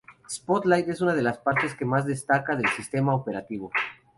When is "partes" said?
1.37-1.75